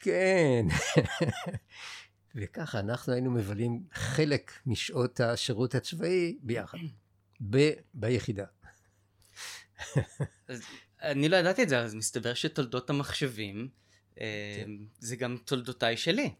כן. 0.00 0.66
וככה 2.34 2.78
אנחנו 2.78 3.12
היינו 3.12 3.30
מבלים 3.30 3.82
חלק 3.92 4.52
משעות 4.66 5.20
השירות 5.20 5.74
הצבאי 5.74 6.38
ביחד, 6.42 6.78
ב- 7.50 7.72
ביחידה. 7.94 8.44
אני 11.02 11.28
לא 11.28 11.36
ידעתי 11.36 11.62
את 11.62 11.68
זה, 11.68 11.78
אז 11.80 11.94
מסתבר 11.94 12.34
שתולדות 12.34 12.90
המחשבים 12.90 13.68
אה, 14.20 14.62
כן. 14.64 14.70
זה 14.98 15.16
גם 15.16 15.36
תולדותיי 15.44 15.96
שלי. 15.96 16.34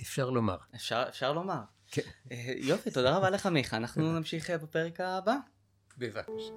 אפשר 0.00 0.30
לומר. 0.30 0.56
אפשר, 0.74 1.04
אפשר 1.08 1.32
לומר. 1.32 1.60
כן. 1.90 2.02
אה, 2.32 2.52
יופי, 2.56 2.90
תודה 2.90 3.16
רבה 3.16 3.30
לך 3.30 3.46
מיכה, 3.46 3.76
אנחנו 3.76 4.12
נמשיך 4.12 4.50
אה, 4.50 4.58
בפרק 4.58 5.00
הבא. 5.00 5.36
בבקשה. 5.98 6.52